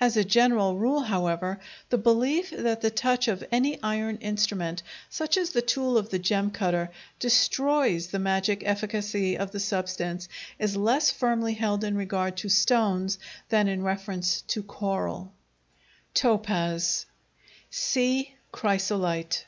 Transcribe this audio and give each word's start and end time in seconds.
As 0.00 0.16
a 0.16 0.24
general 0.24 0.76
rule, 0.76 1.02
however, 1.02 1.60
the 1.88 1.96
belief 1.96 2.50
that 2.50 2.80
the 2.80 2.90
touch 2.90 3.28
of 3.28 3.44
any 3.52 3.80
iron 3.84 4.16
instrument, 4.16 4.82
such 5.08 5.36
as 5.36 5.50
the 5.50 5.62
tool 5.62 5.96
of 5.96 6.10
the 6.10 6.18
gem 6.18 6.50
cutter, 6.50 6.90
destroys 7.20 8.08
the 8.08 8.18
magic 8.18 8.64
efficacy 8.66 9.38
of 9.38 9.52
the 9.52 9.60
substance, 9.60 10.28
is 10.58 10.76
less 10.76 11.12
firmly 11.12 11.54
held 11.54 11.84
in 11.84 11.94
regard 11.96 12.36
to 12.38 12.48
stones 12.48 13.16
than 13.48 13.68
in 13.68 13.84
reference 13.84 14.40
to 14.48 14.60
coral. 14.60 15.32
Topaz 16.14 17.06
See 17.70 18.34
Chrysolite. 18.50 19.44